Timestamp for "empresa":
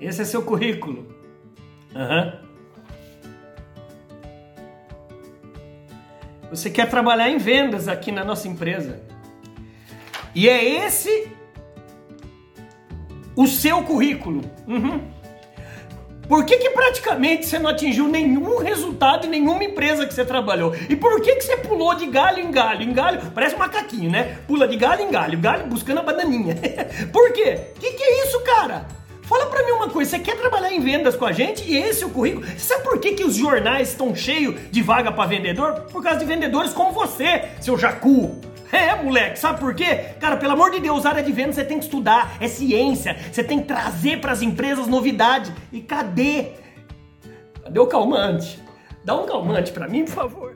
8.48-9.00, 19.64-20.06